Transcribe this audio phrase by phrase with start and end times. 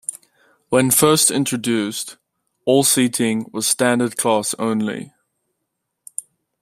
[0.69, 2.17] When first introduced,
[2.65, 5.13] all seating was standard class only.